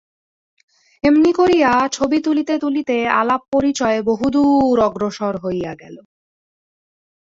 এমনি 1.03 1.31
করিয়া 1.33 1.71
ছবি 1.91 2.17
তুলিতে 2.21 2.53
তুলিতে 2.59 2.97
আলাপ 3.11 3.41
পরিচয় 3.51 3.97
বহুদূর 4.01 4.75
অগ্রসর 4.79 5.33
হইয়া 5.37 5.73
গেল। 5.75 5.95